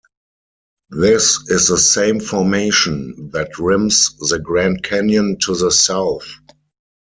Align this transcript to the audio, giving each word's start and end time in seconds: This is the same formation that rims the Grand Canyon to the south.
This 0.89 1.41
is 1.49 1.67
the 1.67 1.77
same 1.77 2.19
formation 2.19 3.29
that 3.33 3.59
rims 3.59 4.09
the 4.17 4.39
Grand 4.39 4.81
Canyon 4.83 5.37
to 5.41 5.53
the 5.55 5.69
south. 5.69 6.25